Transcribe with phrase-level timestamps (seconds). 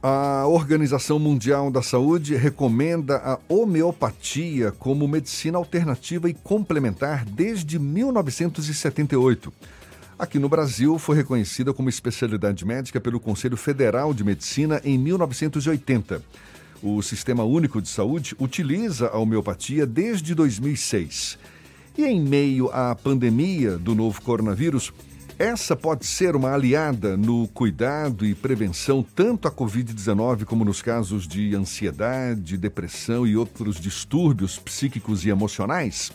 [0.00, 9.52] A Organização Mundial da Saúde recomenda a homeopatia como medicina alternativa e complementar desde 1978.
[10.16, 16.22] Aqui no Brasil, foi reconhecida como especialidade médica pelo Conselho Federal de Medicina em 1980.
[16.80, 21.36] O Sistema Único de Saúde utiliza a homeopatia desde 2006.
[21.96, 24.92] E em meio à pandemia do novo coronavírus,
[25.38, 31.28] essa pode ser uma aliada no cuidado e prevenção tanto à Covid-19 como nos casos
[31.28, 36.10] de ansiedade, depressão e outros distúrbios psíquicos e emocionais?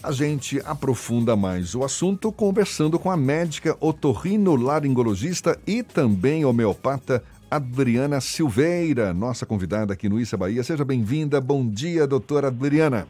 [0.00, 8.20] A gente aprofunda mais o assunto conversando com a médica otorrinolaringologista e também homeopata Adriana
[8.20, 10.62] Silveira, nossa convidada aqui no Issa Bahia.
[10.62, 11.40] Seja bem-vinda.
[11.40, 13.08] Bom dia, doutora Adriana.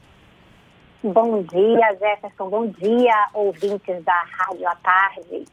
[1.04, 2.48] Bom dia, Jefferson.
[2.48, 5.44] Bom dia, ouvintes da Rádio à Tarde.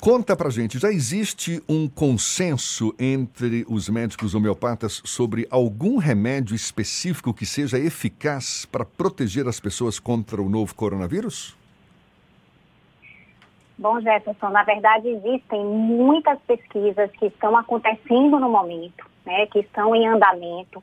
[0.00, 7.32] Conta pra gente, já existe um consenso entre os médicos homeopatas sobre algum remédio específico
[7.32, 11.56] que seja eficaz para proteger as pessoas contra o novo coronavírus?
[13.78, 19.94] Bom, Jefferson, na verdade existem muitas pesquisas que estão acontecendo no momento, né, que estão
[19.94, 20.82] em andamento.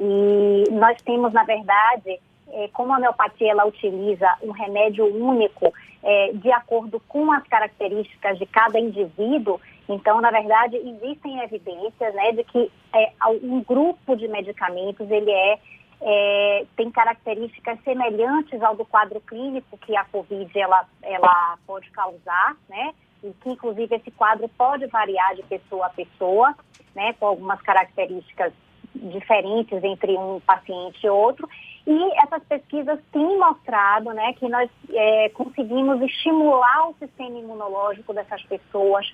[0.00, 2.18] E nós temos, na verdade,
[2.54, 8.38] é, como a homeopatia ela utiliza um remédio único é, de acordo com as características
[8.38, 14.28] de cada indivíduo, então, na verdade, existem evidências né, de que é, um grupo de
[14.28, 15.58] medicamentos ele é,
[16.00, 22.56] é, tem características semelhantes ao do quadro clínico que a Covid ela, ela pode causar,
[22.68, 22.94] né?
[23.22, 26.54] E que, inclusive, esse quadro pode variar de pessoa a pessoa,
[26.94, 27.14] né?
[27.14, 28.52] Com algumas características
[28.94, 31.48] diferentes entre um paciente e outro.
[31.86, 38.42] E essas pesquisas têm mostrado né, que nós é, conseguimos estimular o sistema imunológico dessas
[38.44, 39.06] pessoas,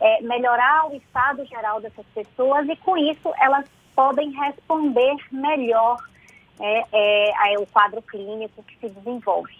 [0.00, 5.96] é, melhorar o estado geral dessas pessoas e, com isso, elas podem responder melhor
[6.60, 9.54] é, ao quadro clínico que se desenvolve.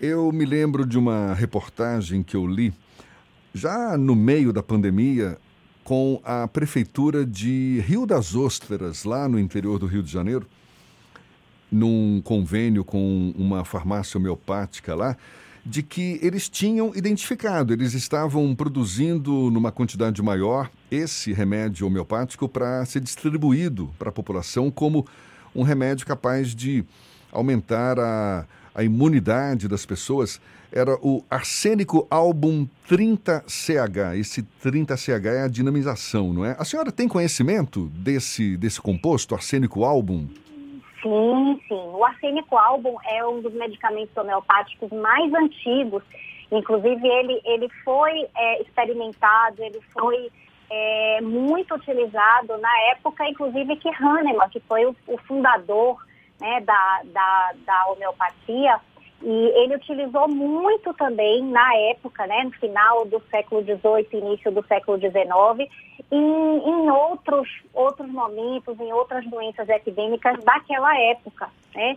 [0.00, 2.72] Eu me lembro de uma reportagem que eu li
[3.52, 5.38] já no meio da pandemia
[5.84, 10.48] com a prefeitura de Rio das Ostras, lá no interior do Rio de Janeiro
[11.74, 15.16] num convênio com uma farmácia homeopática lá,
[15.66, 22.84] de que eles tinham identificado, eles estavam produzindo numa quantidade maior esse remédio homeopático para
[22.84, 25.04] ser distribuído para a população como
[25.54, 26.84] um remédio capaz de
[27.32, 30.40] aumentar a, a imunidade das pessoas.
[30.70, 34.18] Era o arsênico álbum 30CH.
[34.18, 36.54] Esse 30CH é a dinamização, não é?
[36.58, 40.28] A senhora tem conhecimento desse, desse composto, arsênico álbum?
[41.04, 41.90] Sim, sim.
[41.92, 46.02] O arsênico álbum é um dos medicamentos homeopáticos mais antigos.
[46.50, 50.30] Inclusive, ele, ele foi é, experimentado, ele foi
[50.70, 56.02] é, muito utilizado na época, inclusive, que Hahnemann, que foi o, o fundador
[56.40, 58.80] né, da, da, da homeopatia,
[59.24, 64.62] e ele utilizou muito também na época, né, no final do século XVIII, início do
[64.66, 65.70] século XIX,
[66.12, 71.48] em, em outros, outros momentos, em outras doenças epidêmicas daquela época.
[71.74, 71.96] Né?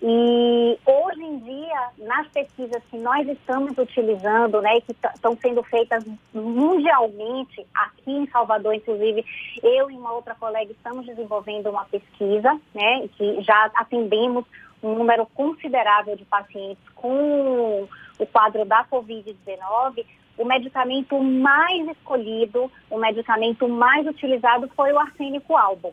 [0.00, 6.04] E hoje em dia, nas pesquisas que nós estamos utilizando, né, que estão sendo feitas
[6.32, 9.24] mundialmente, aqui em Salvador, inclusive,
[9.64, 14.44] eu e uma outra colega estamos desenvolvendo uma pesquisa, né, que já atendemos
[14.82, 20.04] um número considerável de pacientes com o quadro da Covid-19,
[20.36, 25.92] o medicamento mais escolhido, o medicamento mais utilizado foi o arsênico álbum.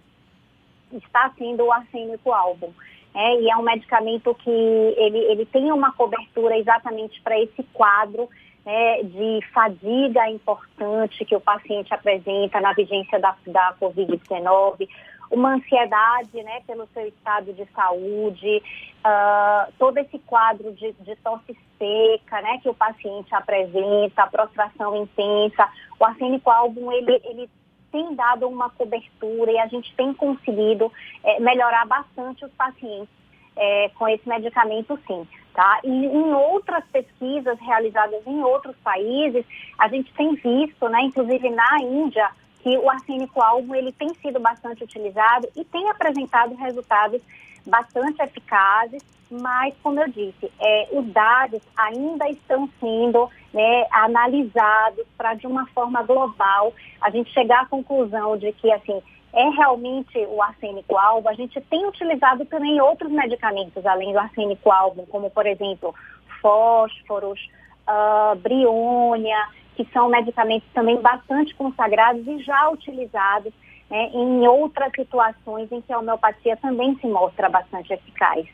[0.93, 2.71] Está sendo o arsênico álbum.
[3.13, 8.29] É, e é um medicamento que ele, ele tem uma cobertura exatamente para esse quadro
[8.65, 14.89] né, de fadiga importante que o paciente apresenta na vigência da, da Covid-19,
[15.31, 18.61] uma ansiedade né, pelo seu estado de saúde,
[19.05, 24.95] uh, todo esse quadro de, de tosse seca né, que o paciente apresenta, a prostração
[24.95, 25.69] intensa.
[25.99, 27.49] O arsênico álbum, ele, ele
[27.91, 30.91] tem dado uma cobertura e a gente tem conseguido
[31.23, 33.09] é, melhorar bastante os pacientes
[33.55, 35.27] é, com esse medicamento, sim.
[35.53, 35.79] Tá?
[35.85, 39.45] E em outras pesquisas realizadas em outros países,
[39.79, 42.29] a gente tem visto, né, inclusive na Índia,
[42.65, 47.21] que o arsênico álbum ele tem sido bastante utilizado e tem apresentado resultados
[47.63, 55.35] bastante eficazes, mas, como eu disse, é, os dados ainda estão sendo né, analisados para,
[55.35, 58.99] de uma forma global, a gente chegar à conclusão de que, assim,
[59.31, 61.29] é realmente o arsênico álbum.
[61.29, 65.93] A gente tem utilizado também outros medicamentos, além do arsênico álbum, como, por exemplo,
[66.41, 67.39] fósforos,
[67.87, 69.37] uh, briônia,
[69.75, 73.53] que são medicamentos também bastante consagrados e já utilizados
[73.89, 78.45] né, em outras situações em que a homeopatia também se mostra bastante eficaz.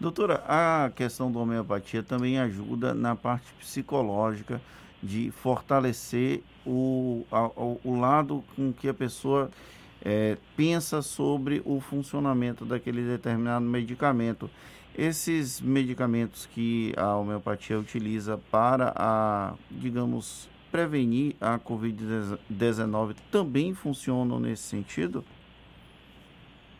[0.00, 4.60] Doutora, a questão da homeopatia também ajuda na parte psicológica
[5.02, 9.50] de fortalecer o, a, o lado com que a pessoa
[10.04, 14.48] é, pensa sobre o funcionamento daquele determinado medicamento.
[14.98, 24.64] Esses medicamentos que a homeopatia utiliza para a, digamos, prevenir a Covid-19 também funcionam nesse
[24.64, 25.24] sentido?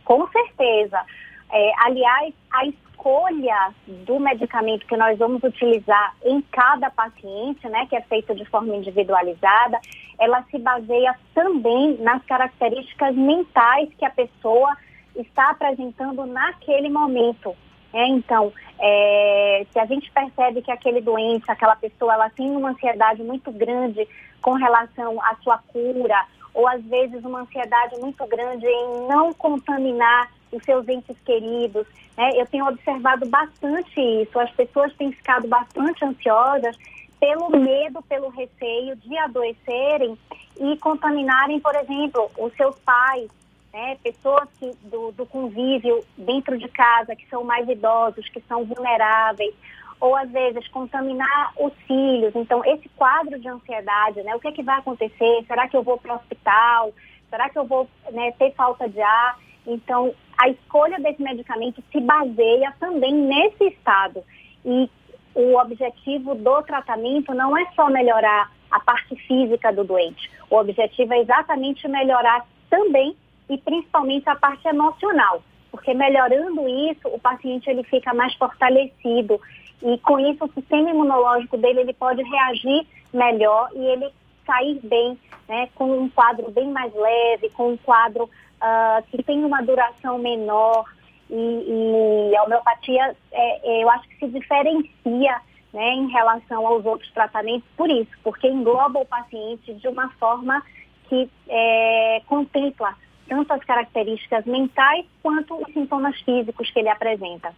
[0.04, 1.00] Com certeza.
[1.48, 3.72] É, aliás, a escolha
[4.04, 8.74] do medicamento que nós vamos utilizar em cada paciente, né, que é feito de forma
[8.74, 9.78] individualizada,
[10.18, 14.76] ela se baseia também nas características mentais que a pessoa
[15.14, 17.54] está apresentando naquele momento.
[17.92, 22.70] É, então, é, se a gente percebe que aquele doente, aquela pessoa, ela tem uma
[22.70, 24.06] ansiedade muito grande
[24.42, 26.24] com relação à sua cura,
[26.54, 31.86] ou às vezes uma ansiedade muito grande em não contaminar os seus entes queridos.
[32.16, 32.30] Né?
[32.34, 34.38] Eu tenho observado bastante isso.
[34.38, 36.76] As pessoas têm ficado bastante ansiosas
[37.20, 40.16] pelo medo, pelo receio de adoecerem
[40.60, 43.28] e contaminarem, por exemplo, os seus pais,
[43.72, 43.96] né?
[44.02, 49.54] pessoas que, do, do convívio dentro de casa, que são mais idosos, que são vulneráveis,
[50.00, 52.34] ou às vezes contaminar os filhos.
[52.34, 54.34] Então, esse quadro de ansiedade, né?
[54.34, 55.44] O que, é que vai acontecer?
[55.46, 56.92] Será que eu vou para o hospital?
[57.28, 59.38] Será que eu vou né, ter falta de ar?
[59.66, 64.22] Então, a escolha desse medicamento se baseia também nesse estado.
[64.64, 64.88] E
[65.34, 70.30] o objetivo do tratamento não é só melhorar a parte física do doente.
[70.48, 73.16] O objetivo é exatamente melhorar também
[73.48, 79.40] e principalmente a parte emocional, porque melhorando isso, o paciente ele fica mais fortalecido
[79.82, 84.10] e com isso o sistema imunológico dele ele pode reagir melhor e ele
[84.46, 85.18] sair bem,
[85.48, 90.18] né, com um quadro bem mais leve, com um quadro uh, que tem uma duração
[90.18, 90.84] menor
[91.30, 95.40] e, e a homeopatia, é, é, eu acho que se diferencia
[95.72, 100.62] né, em relação aos outros tratamentos por isso, porque engloba o paciente de uma forma
[101.08, 102.94] que é, contempla
[103.28, 107.52] tanto as características mentais quanto os sintomas físicos que ele apresenta.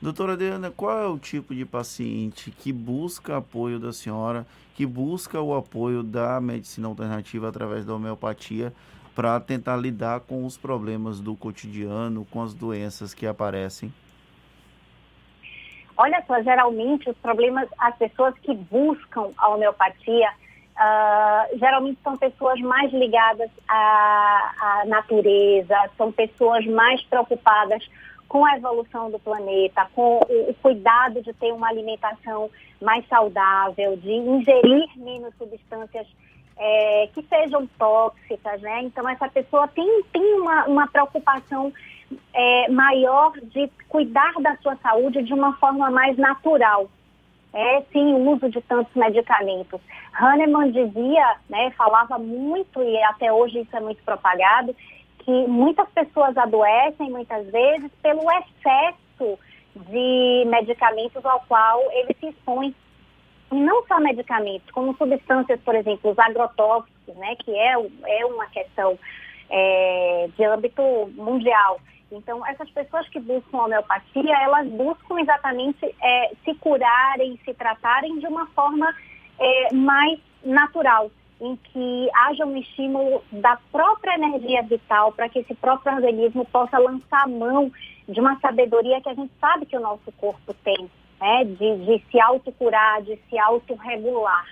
[0.00, 5.40] Doutora Adriana, qual é o tipo de paciente que busca apoio da senhora, que busca
[5.40, 8.72] o apoio da medicina alternativa através da homeopatia
[9.14, 13.92] para tentar lidar com os problemas do cotidiano, com as doenças que aparecem?
[15.96, 20.28] Olha só, geralmente os problemas, as pessoas que buscam a homeopatia,
[20.76, 27.88] uh, geralmente são pessoas mais ligadas à, à natureza, são pessoas mais preocupadas
[28.28, 32.50] com a evolução do planeta, com o, o, cuidado de ter uma alimentação
[32.80, 36.06] mais saudável, de ingerir menos substâncias
[36.58, 38.82] é, que sejam tóxicas, né?
[38.82, 41.72] Então essa pessoa tem, tem uma, uma preocupação
[42.32, 46.88] é, maior de cuidar da sua saúde de uma forma mais natural,
[47.52, 49.80] é, o uso de tantos medicamentos.
[50.12, 54.74] Hahnemann dizia, né, falava muito, e até hoje isso é muito propagado,
[55.18, 59.38] que muitas pessoas adoecem muitas vezes pelo excesso
[59.74, 62.74] de medicamentos ao qual ele se expõe.
[63.52, 68.46] E não só medicamentos, como substâncias, por exemplo, os agrotóxicos, né, que é, é uma
[68.46, 68.98] questão
[69.50, 70.82] é, de âmbito
[71.14, 71.80] mundial.
[72.10, 78.26] Então, essas pessoas que buscam homeopatia, elas buscam exatamente é, se curarem, se tratarem de
[78.26, 78.94] uma forma
[79.38, 81.10] é, mais natural,
[81.40, 86.78] em que haja um estímulo da própria energia vital para que esse próprio organismo possa
[86.78, 87.70] lançar a mão
[88.08, 90.88] de uma sabedoria que a gente sabe que o nosso corpo tem,
[91.20, 91.44] né?
[91.44, 94.46] de, de se autocurar, de se autorregular.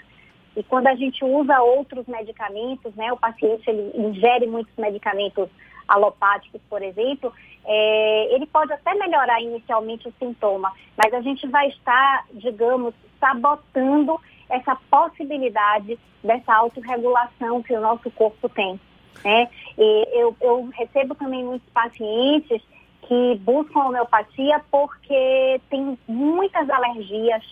[0.57, 5.49] E quando a gente usa outros medicamentos, né, o paciente ele ingere muitos medicamentos
[5.87, 7.33] alopáticos, por exemplo,
[7.65, 14.21] é, ele pode até melhorar inicialmente o sintoma, mas a gente vai estar, digamos, sabotando
[14.49, 18.79] essa possibilidade dessa autorregulação que o nosso corpo tem.
[19.25, 19.49] Né?
[19.79, 22.63] E eu, eu recebo também muitos pacientes
[23.03, 27.43] que buscam homeopatia porque tem muitas alergias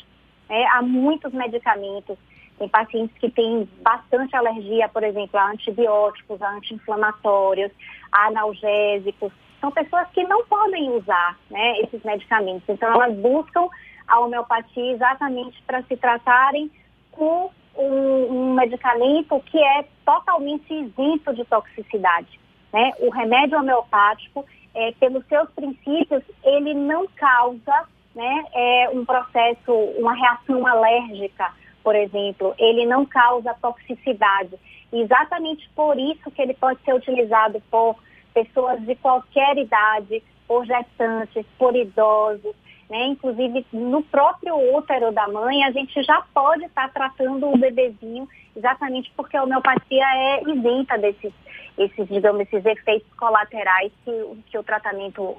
[0.49, 2.17] né, a muitos medicamentos.
[2.59, 7.73] Tem pacientes que têm bastante alergia, por exemplo, a antibióticos, a anti-inflamatórios,
[8.11, 9.33] a analgésicos.
[9.61, 12.69] São pessoas que não podem usar né, esses medicamentos.
[12.69, 13.69] Então, elas buscam
[14.07, 16.71] a homeopatia exatamente para se tratarem
[17.11, 22.41] com um, um, medicamento que é totalmente isento de toxicidade.
[22.73, 22.93] Né?
[23.01, 24.45] O remédio homeopático,
[24.75, 31.51] é, pelos seus princípios, ele não causa né, é, um processo, uma reação alérgica
[31.83, 34.59] por exemplo, ele não causa toxicidade.
[34.93, 37.97] Exatamente por isso que ele pode ser utilizado por
[38.35, 42.55] pessoas de qualquer idade, por gestantes, por idosos,
[42.93, 43.07] né?
[43.07, 49.11] Inclusive, no próprio útero da mãe, a gente já pode estar tratando o bebezinho, exatamente
[49.17, 51.33] porque a homeopatia é isenta desses,
[51.79, 54.13] esses, digamos, esses efeitos colaterais que,
[54.45, 55.35] que o tratamento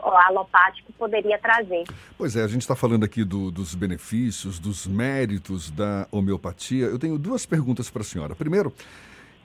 [0.00, 1.84] alopático poderia trazer.
[2.16, 6.86] Pois é, a gente está falando aqui do, dos benefícios, dos méritos da homeopatia.
[6.86, 8.34] Eu tenho duas perguntas para a senhora.
[8.34, 8.72] Primeiro,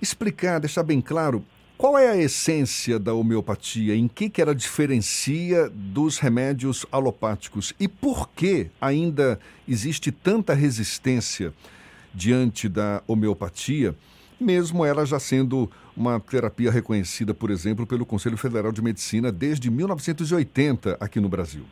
[0.02, 1.44] explicar, deixar bem claro
[1.80, 3.96] qual é a essência da homeopatia?
[3.96, 7.74] Em que, que ela diferencia dos remédios alopáticos?
[7.80, 11.54] E por que ainda existe tanta resistência
[12.14, 13.96] diante da homeopatia,
[14.38, 19.72] mesmo ela já sendo uma terapia reconhecida, por exemplo, pelo Conselho Federal de Medicina desde
[19.72, 21.64] 1980 aqui no Brasil?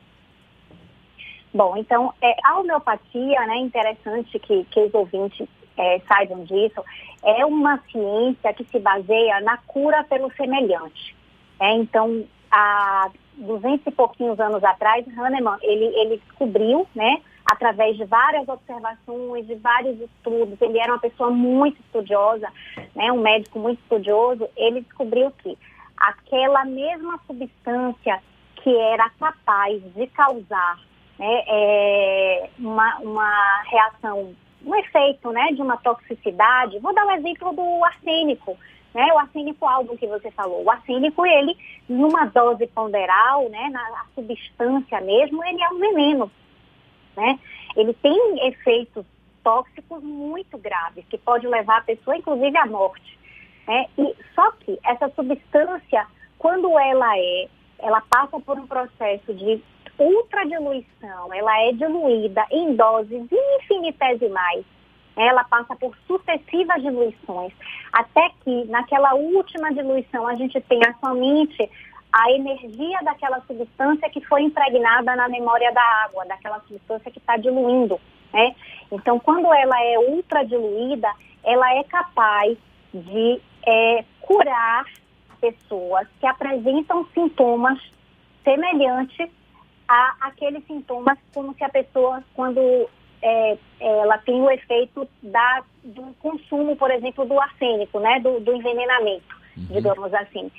[1.54, 6.84] Bom, então, é, a homeopatia, né, interessante que, que os ouvintes é, saibam disso,
[7.24, 11.16] é uma ciência que se baseia na cura pelo semelhante.
[11.60, 18.06] É, então, há 200 e pouquinhos anos atrás, Hahnemann, ele, ele descobriu, né, através de
[18.06, 22.52] várias observações, de vários estudos, ele era uma pessoa muito estudiosa,
[22.96, 25.58] né, um médico muito estudioso, ele descobriu que
[25.96, 28.22] aquela mesma substância
[28.58, 30.80] que era capaz de causar
[31.18, 36.80] né, é, uma, uma reação um efeito né, de uma toxicidade.
[36.80, 38.58] Vou dar um exemplo do arsênico,
[38.94, 40.64] né, o arsênico albo que você falou.
[40.64, 41.56] O arsênico, ele,
[41.88, 46.32] numa dose ponderal, né, na substância mesmo, ele é um veneno.
[47.16, 47.40] Né?
[47.76, 49.06] Ele tem efeitos
[49.44, 53.18] tóxicos muito graves, que pode levar a pessoa, inclusive, à morte.
[53.68, 53.86] Né?
[53.98, 56.06] E, só que essa substância,
[56.38, 57.48] quando ela é,
[57.80, 59.62] ela passa por um processo de
[60.00, 64.66] ultradiluição, ela é diluída em doses infinitesimais.
[65.16, 67.52] Ela passa por sucessivas diluições,
[67.92, 71.70] até que naquela última diluição a gente tenha somente
[72.14, 77.36] a energia daquela substância que foi impregnada na memória da água, daquela substância que está
[77.38, 78.00] diluindo.
[78.34, 78.56] Né?
[78.92, 81.12] Então, quando ela é ultradiluída,
[81.44, 82.58] ela é capaz
[82.94, 84.86] de é, curar
[85.40, 87.80] pessoas que apresentam sintomas
[88.44, 89.30] semelhantes
[89.88, 92.60] a aqueles sintomas como se a pessoa, quando
[93.22, 98.54] é, ela tem o efeito da, do consumo, por exemplo, do arsênico, né, do, do
[98.54, 99.66] envenenamento, uhum.
[99.72, 100.52] digamos assim.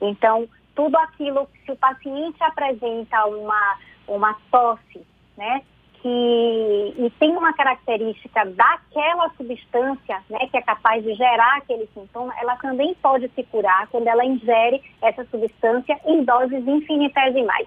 [0.00, 5.04] Então, tudo aquilo, se o paciente apresenta uma, uma tosse,
[5.36, 5.62] né,
[6.00, 12.32] que, e tem uma característica daquela substância, né, que é capaz de gerar aquele sintoma,
[12.40, 17.66] ela também pode se curar quando ela ingere essa substância em doses infinitesimais.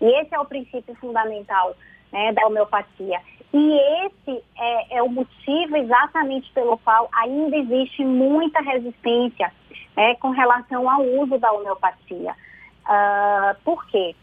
[0.00, 1.74] E esse é o princípio fundamental
[2.12, 3.20] né, da homeopatia.
[3.52, 9.52] E esse é, é, o motivo exatamente pelo qual ainda existe muita resistência
[9.96, 12.34] né, com relação ao uso da homeopatia.
[12.84, 14.14] Uh, por quê?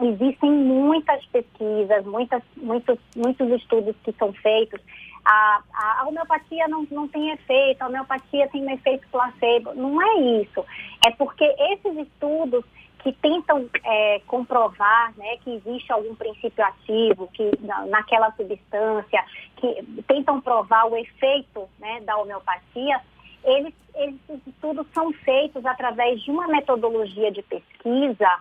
[0.00, 4.80] Existem muitas pesquisas, muitas, muitos, muitos estudos que são feitos.
[5.24, 9.74] A, a, a homeopatia não, não tem efeito, a homeopatia tem um efeito placebo.
[9.74, 10.64] Não é isso.
[11.06, 12.64] É porque esses estudos
[13.06, 19.24] que tentam é, comprovar né, que existe algum princípio ativo que, na, naquela substância,
[19.58, 23.00] que tentam provar o efeito né, da homeopatia,
[23.44, 28.40] eles, esses estudos são feitos através de uma metodologia de pesquisa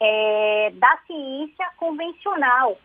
[0.00, 2.76] é, da ciência convencional.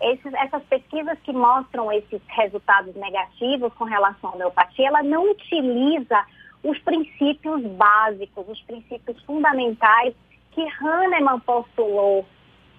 [0.00, 6.24] Esses, essas pesquisas que mostram esses resultados negativos com relação à homeopatia, ela não utiliza
[6.64, 10.14] os princípios básicos, os princípios fundamentais
[10.52, 12.26] que Hahnemann postulou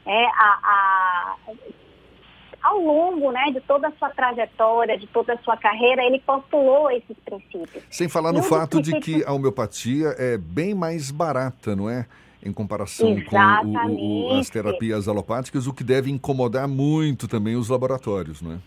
[0.05, 1.35] é, a, a,
[2.61, 6.89] ao longo né, de toda a sua trajetória, de toda a sua carreira, ele postulou
[6.89, 7.83] esses princípios.
[7.89, 12.05] Sem falar no fato de que a homeopatia é bem mais barata, não é?
[12.45, 13.77] Em comparação Exatamente.
[13.77, 18.53] com o, o, as terapias alopáticas, o que deve incomodar muito também os laboratórios, não
[18.53, 18.57] é?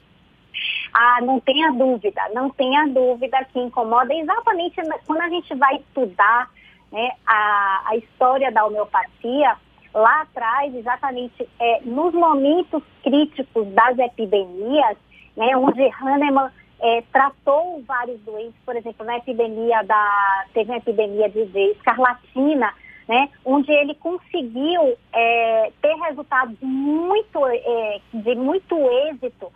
[0.95, 6.51] Ah, não tenha dúvida, não tenha dúvida que incomoda exatamente quando a gente vai estudar
[6.93, 9.57] né, a, a história da homeopatia
[9.95, 14.97] lá atrás, exatamente é, nos momentos críticos das epidemias,
[15.37, 16.51] né, onde Hahnemann
[16.81, 21.41] é, tratou vários doentes, por exemplo, na epidemia da, teve uma epidemia de,
[21.71, 22.73] escarlatina,
[23.09, 28.77] né, onde ele conseguiu é, ter resultados muito, é, de muito
[29.09, 29.51] êxito,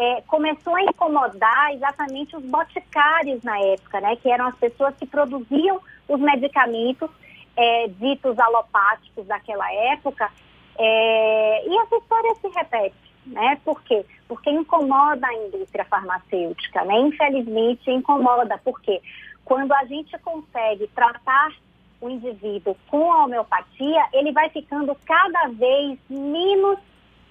[0.00, 5.06] é, começou a incomodar exatamente os boticários na época, né, que eram as pessoas que
[5.06, 5.78] produziam
[6.08, 7.10] os medicamentos
[7.54, 10.30] é, ditos alopáticos daquela época,
[10.78, 13.10] é, e essa história se repete.
[13.26, 13.60] né?
[13.62, 14.06] Por quê?
[14.26, 16.98] Porque incomoda a indústria farmacêutica, né?
[17.00, 19.02] Infelizmente incomoda, porque
[19.44, 21.52] quando a gente consegue tratar
[22.00, 26.78] o indivíduo com a homeopatia, ele vai ficando cada vez menos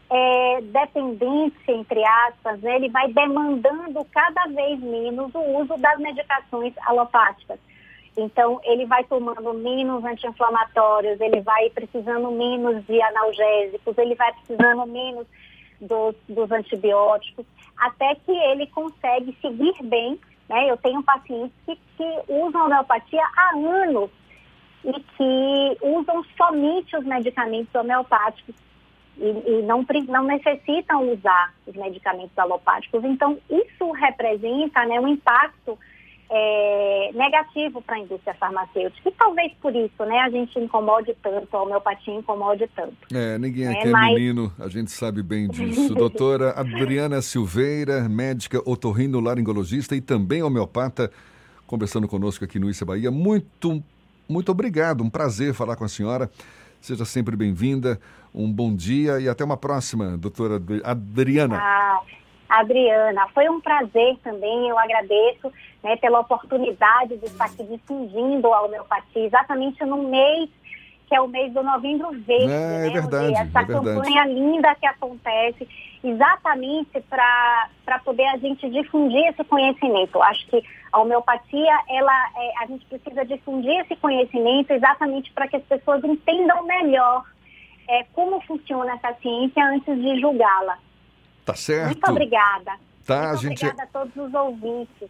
[0.09, 2.77] é, dependência, entre aspas, né?
[2.77, 7.59] ele vai demandando cada vez menos o uso das medicações alopáticas.
[8.17, 14.85] Então, ele vai tomando menos anti-inflamatórios, ele vai precisando menos de analgésicos, ele vai precisando
[14.87, 15.27] menos
[15.79, 17.45] dos, dos antibióticos,
[17.77, 20.19] até que ele consegue seguir bem.
[20.49, 20.69] Né?
[20.69, 24.09] Eu tenho pacientes que, que usam homeopatia há anos
[24.83, 28.55] e que usam somente os medicamentos homeopáticos
[29.19, 33.03] e, e não, não necessitam usar os medicamentos alopáticos.
[33.03, 35.77] Então, isso representa né, um impacto
[36.31, 39.09] é, negativo para a indústria farmacêutica.
[39.09, 42.95] E talvez por isso né, a gente incomode tanto, a homeopatia incomode tanto.
[43.13, 44.13] É, ninguém é, aqui é, mas...
[44.13, 45.93] menino, a gente sabe bem disso.
[45.95, 51.11] Doutora Adriana Silveira, médica otorrino-laringologista e também homeopata,
[51.65, 53.09] conversando conosco aqui no Issa Bahia.
[53.09, 53.83] Muito,
[54.29, 56.29] muito obrigado, um prazer falar com a senhora.
[56.81, 57.99] Seja sempre bem-vinda,
[58.33, 61.57] um bom dia e até uma próxima, doutora Adriana.
[61.59, 62.01] Ah,
[62.47, 65.51] Adriana, foi um prazer também, eu agradeço
[65.83, 70.49] né, pela oportunidade de estar aqui difundindo a homeopatia, exatamente no mês
[71.09, 72.45] que é o mês do Novembro Verde.
[72.45, 73.33] É, né, é verdade.
[73.33, 75.67] Essa é campanha linda que acontece
[76.03, 80.21] exatamente para poder a gente difundir esse conhecimento.
[80.21, 85.57] Acho que a homeopatia, ela, é, a gente precisa difundir esse conhecimento exatamente para que
[85.57, 87.25] as pessoas entendam melhor
[87.87, 90.77] é, como funciona essa ciência antes de julgá-la.
[91.43, 91.87] Tá certo.
[91.87, 92.73] Muito obrigada.
[93.05, 93.65] Tá, Muito gente...
[93.65, 95.09] obrigada a todos os ouvintes.